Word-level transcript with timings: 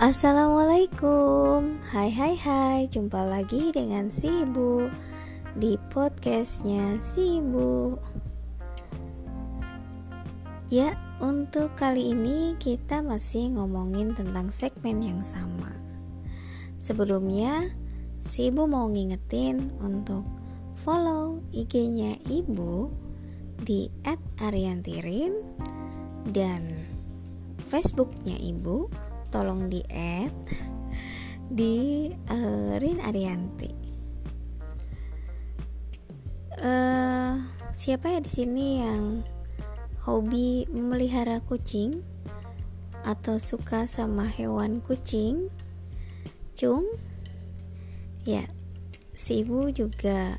Assalamualaikum. 0.00 1.76
Hai 1.92 2.08
hai 2.08 2.32
hai. 2.32 2.88
Jumpa 2.88 3.20
lagi 3.20 3.68
dengan 3.68 4.08
si 4.08 4.32
ibu 4.32 4.88
Di 5.52 5.76
podcastnya 5.92 6.96
si 6.96 7.36
ibu 7.36 8.00
Ya 10.72 10.96
untuk 11.20 11.76
kali 11.76 12.16
ini 12.16 12.56
kita 12.56 13.04
masih 13.04 13.52
ngomongin 13.60 14.16
tentang 14.16 14.48
segmen 14.48 15.04
yang 15.04 15.20
sama. 15.20 15.68
Sebelumnya 16.80 17.68
si 18.24 18.48
ibu 18.48 18.64
mau 18.64 18.88
ngingetin 18.88 19.68
untuk 19.84 20.24
follow 20.80 21.44
IG-nya 21.52 22.16
ibu 22.24 22.88
di 23.60 23.92
@ariantirin 24.40 25.44
dan 26.32 26.88
Facebooknya 27.68 28.40
ibu 28.40 28.88
tolong 29.30 29.70
di 29.70 29.80
add 29.86 30.34
di 31.50 32.06
uh, 32.10 32.78
Rin 32.78 32.98
Arianti. 33.02 33.70
Uh, 36.60 37.40
siapa 37.72 38.12
ya 38.12 38.20
di 38.20 38.28
sini 38.30 38.84
yang 38.84 39.24
hobi 40.04 40.68
memelihara 40.68 41.40
kucing 41.40 42.02
atau 43.06 43.40
suka 43.40 43.86
sama 43.86 44.28
hewan 44.28 44.82
kucing? 44.84 45.48
Cung? 46.58 46.84
Ya, 48.28 48.44
si 49.16 49.40
ibu 49.40 49.72
juga 49.72 50.36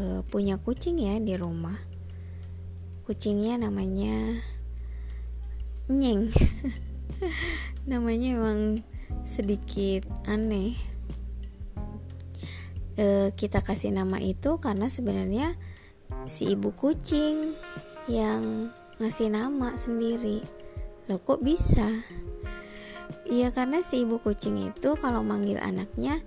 uh, 0.00 0.24
punya 0.24 0.56
kucing 0.56 0.96
ya 1.02 1.20
di 1.20 1.36
rumah. 1.36 1.76
Kucingnya 3.04 3.60
namanya 3.60 4.40
Nyeng. 5.92 6.32
namanya 7.84 8.36
emang 8.36 8.60
sedikit 9.24 10.08
aneh. 10.28 10.76
E, 12.94 13.34
kita 13.34 13.60
kasih 13.60 13.90
nama 13.90 14.22
itu 14.22 14.56
karena 14.62 14.86
sebenarnya 14.86 15.58
si 16.24 16.54
ibu 16.54 16.72
kucing 16.72 17.52
yang 18.08 18.72
ngasih 19.00 19.32
nama 19.32 19.76
sendiri. 19.76 20.44
Lo 21.08 21.20
kok 21.20 21.44
bisa? 21.44 21.84
Iya 23.24 23.52
karena 23.52 23.80
si 23.80 24.04
ibu 24.04 24.20
kucing 24.20 24.60
itu 24.68 24.96
kalau 25.00 25.24
manggil 25.24 25.56
anaknya 25.60 26.20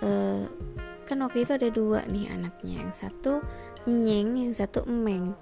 eh, 0.00 0.44
kan 1.04 1.20
waktu 1.20 1.44
itu 1.44 1.52
ada 1.56 1.68
dua 1.68 2.04
nih 2.08 2.32
anaknya. 2.32 2.84
Yang 2.84 3.08
satu 3.08 3.32
nyeng 3.84 4.40
yang 4.40 4.52
satu 4.56 4.88
emeng 4.88 5.36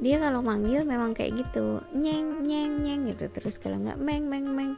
dia 0.00 0.20
kalau 0.20 0.44
manggil 0.44 0.84
memang 0.84 1.16
kayak 1.16 1.40
gitu 1.40 1.80
nyeng 1.96 2.44
nyeng 2.44 2.84
nyeng 2.84 3.02
gitu. 3.08 3.28
Terus 3.32 3.56
kalau 3.56 3.80
nggak 3.80 4.00
meng 4.00 4.28
meng 4.28 4.46
meng. 4.52 4.72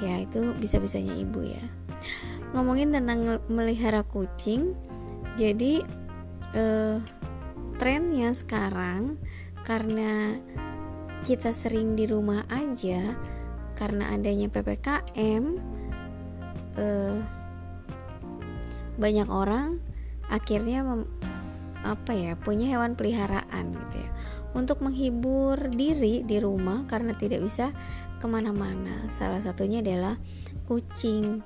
Ya 0.00 0.22
itu 0.22 0.56
bisa 0.56 0.80
bisanya 0.80 1.12
ibu 1.16 1.44
ya. 1.44 1.62
Ngomongin 2.56 2.94
tentang 2.94 3.42
melihara 3.46 4.02
kucing 4.02 4.74
jadi 5.38 5.84
eh, 6.54 6.96
trennya 7.78 8.34
sekarang 8.34 9.16
karena 9.62 10.36
kita 11.24 11.52
sering 11.52 11.94
di 11.94 12.08
rumah 12.08 12.44
aja 12.48 13.14
karena 13.76 14.12
adanya 14.12 14.48
ppkm 14.52 15.44
eh, 16.76 17.18
banyak 19.00 19.28
orang 19.32 19.80
akhirnya 20.28 20.84
apa 21.80 22.12
ya 22.12 22.32
punya 22.36 22.68
hewan 22.68 22.94
peliharaan 22.94 23.72
gitu 23.72 23.96
ya. 24.04 24.10
Untuk 24.52 24.82
menghibur 24.82 25.70
diri 25.70 26.26
di 26.26 26.36
rumah 26.42 26.84
karena 26.90 27.14
tidak 27.14 27.40
bisa 27.40 27.70
ke 28.18 28.26
mana-mana. 28.26 29.06
Salah 29.06 29.40
satunya 29.40 29.80
adalah 29.80 30.18
kucing. 30.66 31.40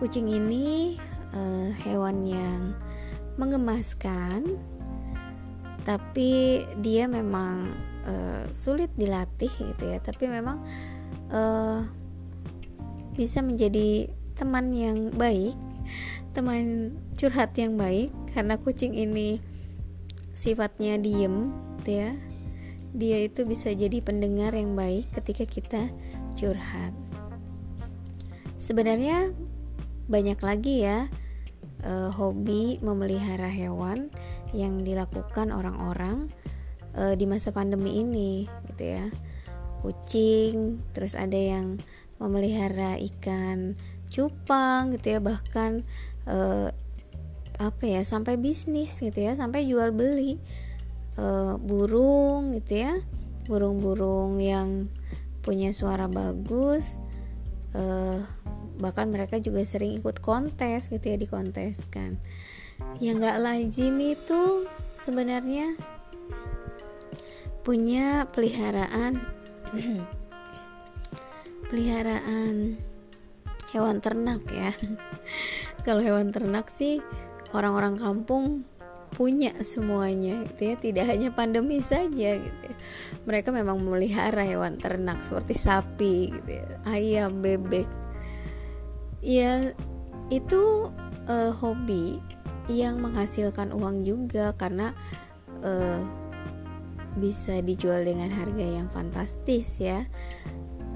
Kucing 0.00 0.26
ini 0.26 0.96
uh, 1.36 1.70
hewan 1.84 2.24
yang 2.24 2.62
mengemaskan 3.36 4.58
tapi 5.80 6.60
dia 6.84 7.08
memang 7.08 7.72
uh, 8.04 8.44
sulit 8.52 8.90
dilatih 8.96 9.52
gitu 9.52 9.84
ya. 9.86 10.00
Tapi 10.00 10.24
memang 10.26 10.64
uh, 11.30 11.84
bisa 13.14 13.44
menjadi 13.44 14.08
teman 14.34 14.72
yang 14.72 15.12
baik 15.12 15.52
teman 16.30 16.94
curhat 17.18 17.52
yang 17.58 17.74
baik 17.74 18.14
karena 18.30 18.54
kucing 18.56 18.94
ini 18.94 19.42
sifatnya 20.34 20.96
diem 20.96 21.52
gitu 21.80 21.90
ya. 22.06 22.10
Dia 22.90 23.18
itu 23.22 23.46
bisa 23.46 23.70
jadi 23.70 24.02
pendengar 24.02 24.50
yang 24.54 24.74
baik 24.74 25.10
ketika 25.14 25.46
kita 25.46 25.82
curhat. 26.34 26.94
Sebenarnya 28.60 29.30
banyak 30.10 30.40
lagi 30.42 30.84
ya 30.84 31.06
eh, 31.86 32.10
hobi 32.10 32.82
memelihara 32.82 33.46
hewan 33.46 34.10
yang 34.50 34.82
dilakukan 34.82 35.54
orang-orang 35.54 36.26
eh, 36.98 37.14
di 37.14 37.24
masa 37.30 37.54
pandemi 37.54 38.02
ini 38.02 38.50
gitu 38.74 38.84
ya. 38.84 39.06
Kucing 39.80 40.82
terus 40.92 41.16
ada 41.16 41.38
yang 41.38 41.80
memelihara 42.20 43.00
ikan 43.00 43.78
cupang 44.10 44.92
gitu 44.98 45.16
ya. 45.16 45.20
Bahkan 45.22 45.70
eh, 46.26 46.68
apa 47.60 47.84
ya 47.84 48.00
sampai 48.00 48.40
bisnis 48.40 48.96
gitu 49.04 49.20
ya 49.20 49.36
sampai 49.36 49.68
jual 49.68 49.92
beli 49.92 50.40
e, 51.20 51.26
burung 51.60 52.56
gitu 52.56 52.88
ya 52.88 52.96
burung-burung 53.44 54.40
yang 54.40 54.88
punya 55.44 55.76
suara 55.76 56.08
bagus 56.08 57.04
e, 57.76 57.82
bahkan 58.80 59.12
mereka 59.12 59.36
juga 59.36 59.60
sering 59.62 60.00
ikut 60.00 60.24
kontes 60.24 60.88
gitu 60.88 61.04
ya 61.04 61.20
dikonteskan. 61.20 62.16
Yang 62.98 63.14
nggak 63.20 63.38
lazim 63.44 63.94
itu 64.00 64.64
sebenarnya 64.96 65.76
punya 67.60 68.24
peliharaan 68.32 69.20
peliharaan 71.68 72.80
hewan 73.70 74.00
ternak 74.00 74.42
ya. 74.48 74.72
Kalau 75.86 76.00
hewan 76.00 76.32
ternak 76.32 76.72
sih 76.72 77.04
orang-orang 77.52 77.98
kampung 77.98 78.64
punya 79.10 79.50
semuanya 79.66 80.46
gitu 80.54 80.72
ya. 80.72 80.74
Tidak 80.78 81.04
hanya 81.06 81.28
pandemi 81.34 81.82
saja 81.82 82.38
gitu 82.38 82.60
ya. 82.62 82.76
mereka 83.26 83.50
memang 83.50 83.82
memelihara 83.82 84.46
hewan 84.46 84.78
ternak 84.78 85.20
seperti 85.20 85.54
sapi 85.58 86.14
gitu 86.30 86.50
ya, 86.62 86.66
ayam 86.86 87.42
bebek. 87.42 87.86
Ya 89.20 89.74
itu 90.30 90.88
uh, 91.26 91.52
hobi 91.58 92.22
yang 92.70 93.02
menghasilkan 93.02 93.74
uang 93.74 94.06
juga 94.06 94.54
karena 94.54 94.94
uh, 95.66 96.00
bisa 97.18 97.58
dijual 97.58 98.06
dengan 98.06 98.30
harga 98.30 98.62
yang 98.62 98.86
fantastis 98.94 99.82
ya. 99.82 100.06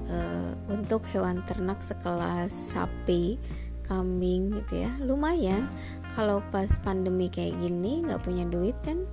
Uh, 0.05 0.53
untuk 0.69 1.01
hewan 1.09 1.41
ternak 1.49 1.81
sekelas 1.81 2.53
sapi 2.53 3.41
kambing 3.85 4.53
gitu 4.53 4.85
ya 4.85 4.91
lumayan 5.01 5.69
kalau 6.15 6.39
pas 6.47 6.79
pandemi 6.79 7.27
kayak 7.27 7.59
gini 7.59 8.07
nggak 8.07 8.23
punya 8.23 8.47
duit 8.47 8.73
kan 8.81 9.03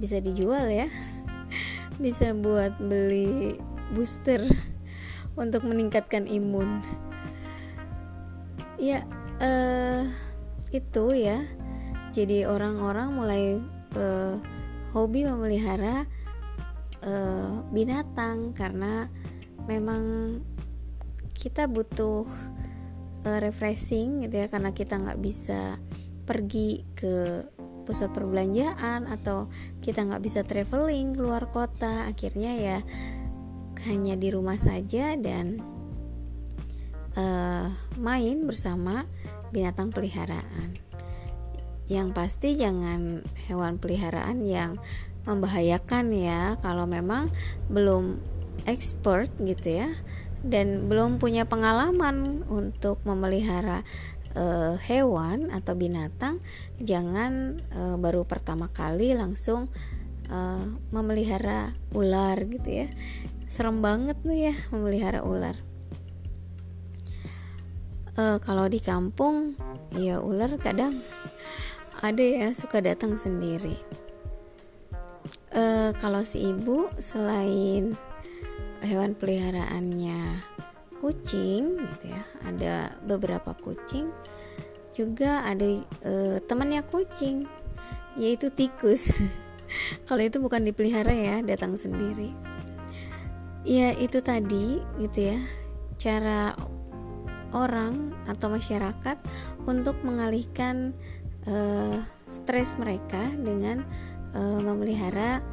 bisa 0.00 0.18
dijual 0.24 0.66
ya. 0.72 0.88
Bisa 2.02 2.36
buat 2.36 2.76
beli 2.76 3.56
booster 3.96 4.40
untuk 5.40 5.64
meningkatkan 5.64 6.28
imun. 6.28 6.84
Ya 8.76 9.04
uh, 9.40 10.04
itu 10.72 11.16
ya. 11.16 11.44
Jadi 12.12 12.48
orang-orang 12.48 13.08
mulai 13.12 13.44
uh, 13.96 14.40
hobi 14.96 15.28
memelihara 15.28 16.08
uh, 17.04 17.64
binatang 17.72 18.56
karena 18.56 19.12
memang 19.68 20.40
kita 21.36 21.68
butuh 21.68 22.24
uh, 23.28 23.38
refreshing 23.44 24.24
gitu 24.24 24.44
ya 24.44 24.46
karena 24.48 24.72
kita 24.72 24.96
nggak 24.96 25.20
bisa 25.20 25.76
pergi 26.26 26.84
ke 26.98 27.46
pusat 27.86 28.10
perbelanjaan 28.10 29.06
atau 29.06 29.46
kita 29.78 30.02
nggak 30.02 30.22
bisa 30.26 30.42
traveling 30.42 31.14
keluar 31.14 31.46
kota 31.46 32.10
akhirnya 32.10 32.52
ya 32.58 32.78
hanya 33.86 34.18
di 34.18 34.34
rumah 34.34 34.58
saja 34.58 35.14
dan 35.14 35.62
uh, 37.14 37.70
main 37.94 38.42
bersama 38.42 39.06
binatang 39.54 39.94
peliharaan. 39.94 40.74
Yang 41.86 42.08
pasti 42.18 42.48
jangan 42.58 43.22
hewan 43.46 43.78
peliharaan 43.78 44.42
yang 44.42 44.82
membahayakan 45.22 46.10
ya 46.10 46.58
kalau 46.58 46.86
memang 46.90 47.30
belum 47.70 48.18
expert 48.66 49.30
gitu 49.38 49.86
ya 49.86 49.90
dan 50.46 50.86
belum 50.90 51.18
punya 51.18 51.46
pengalaman 51.46 52.46
untuk 52.46 53.02
memelihara 53.02 53.82
uh, 54.36 54.76
hewan 54.84 55.48
atau 55.48 55.72
binatang, 55.72 56.44
jangan 56.78 57.56
uh, 57.72 57.96
baru 57.96 58.28
pertama 58.28 58.68
kali 58.68 59.16
langsung 59.16 59.72
uh, 60.28 60.66
memelihara 60.92 61.72
ular 61.96 62.36
gitu 62.44 62.84
ya. 62.84 62.88
Serem 63.48 63.80
banget 63.80 64.20
nih 64.22 64.52
ya 64.52 64.54
memelihara 64.70 65.24
ular. 65.24 65.56
uh, 68.16 68.38
kalau 68.40 68.66
di 68.66 68.80
kampung 68.80 69.54
ya 69.94 70.18
ular 70.18 70.50
kadang 70.58 70.96
ada 72.00 72.24
ya 72.24 72.48
suka 72.52 72.80
datang 72.80 73.16
sendiri 73.16 73.76
uh, 75.52 75.92
kalau 75.96 76.24
si 76.24 76.52
ibu 76.52 76.88
selain 77.00 77.96
hewan 78.84 79.16
peliharaannya 79.16 80.40
kucing 80.98 81.80
gitu 81.80 82.04
ya. 82.10 82.22
Ada 82.44 82.74
beberapa 83.04 83.52
kucing 83.56 84.10
juga 84.96 85.44
ada 85.44 85.68
uh, 86.08 86.40
temannya 86.48 86.80
kucing 86.88 87.44
yaitu 88.16 88.48
tikus. 88.48 89.12
Kalau 90.08 90.22
itu 90.24 90.40
bukan 90.40 90.64
dipelihara 90.64 91.12
ya 91.12 91.44
datang 91.44 91.76
sendiri. 91.76 92.32
Ya 93.66 93.92
itu 93.92 94.24
tadi 94.24 94.80
gitu 94.96 95.36
ya 95.36 95.38
cara 96.00 96.56
orang 97.52 98.16
atau 98.24 98.48
masyarakat 98.48 99.18
untuk 99.68 100.00
mengalihkan 100.00 100.96
uh, 101.44 102.00
stres 102.24 102.80
mereka 102.80 103.30
dengan 103.36 103.84
uh, 104.32 104.60
memelihara 104.64 105.44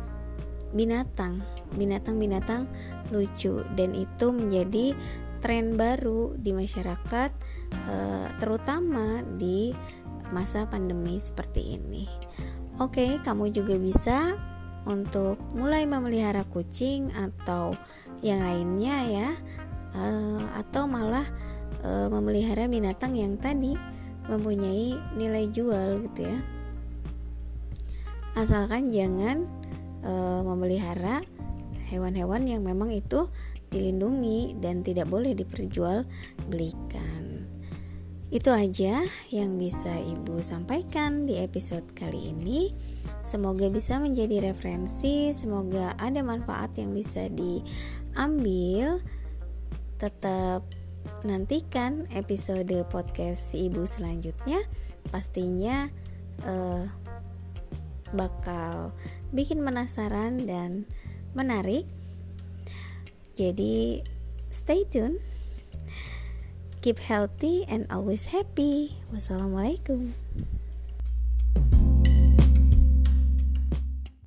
binatang. 0.71 1.43
Binatang-binatang 1.73 2.69
lucu 3.09 3.65
dan 3.73 3.97
itu 3.97 4.29
menjadi 4.29 4.93
tren 5.43 5.75
baru 5.75 6.39
di 6.39 6.55
masyarakat 6.55 7.31
uh, 7.75 8.27
terutama 8.39 9.19
di 9.35 9.75
masa 10.31 10.63
pandemi 10.71 11.19
seperti 11.19 11.75
ini. 11.75 12.07
Oke, 12.79 13.19
kamu 13.19 13.51
juga 13.51 13.75
bisa 13.75 14.39
untuk 14.87 15.35
mulai 15.51 15.83
memelihara 15.83 16.47
kucing 16.47 17.11
atau 17.11 17.75
yang 18.23 18.39
lainnya 18.39 18.97
ya, 19.03 19.29
uh, 19.99 20.63
atau 20.63 20.87
malah 20.87 21.27
uh, 21.83 22.07
memelihara 22.07 22.71
binatang 22.71 23.19
yang 23.19 23.35
tadi 23.35 23.75
mempunyai 24.31 24.95
nilai 25.19 25.51
jual 25.51 26.07
gitu 26.07 26.23
ya. 26.23 26.39
Asalkan 28.39 28.89
jangan 28.89 29.45
memelihara 30.43 31.23
hewan-hewan 31.87 32.43
yang 32.43 32.59
memang 32.59 32.91
itu 32.91 33.31
dilindungi 33.73 34.61
dan 34.61 34.85
tidak 34.85 35.09
boleh 35.09 35.33
diperjualbelikan. 35.33 37.23
Itu 38.33 38.49
aja 38.49 39.05
yang 39.29 39.61
bisa 39.61 39.93
Ibu 39.93 40.41
sampaikan 40.41 41.29
di 41.29 41.37
episode 41.37 41.85
kali 41.93 42.33
ini. 42.33 42.73
Semoga 43.21 43.69
bisa 43.69 44.01
menjadi 44.01 44.49
referensi, 44.49 45.29
semoga 45.37 45.93
ada 46.01 46.25
manfaat 46.25 46.73
yang 46.81 46.97
bisa 46.97 47.29
diambil. 47.29 49.05
Tetap 50.01 50.65
nantikan 51.21 52.09
episode 52.09 52.73
podcast 52.89 53.53
Ibu 53.53 53.85
selanjutnya. 53.85 54.65
Pastinya 55.13 55.93
uh, 56.41 56.89
bakal 58.17 58.97
bikin 59.29 59.61
penasaran 59.61 60.49
dan 60.49 60.89
menarik. 61.37 61.85
Jadi, 63.33 64.05
stay 64.53 64.85
tune. 64.85 65.17
Keep 66.85 66.99
healthy 66.99 67.65
and 67.65 67.89
always 67.89 68.29
happy. 68.29 69.01
Wassalamualaikum. 69.09 70.13